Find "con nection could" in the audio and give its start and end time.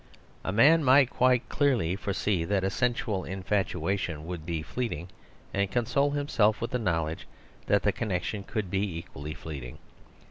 7.91-8.71